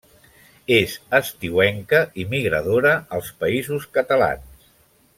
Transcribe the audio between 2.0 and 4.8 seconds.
i migradora als Països Catalans.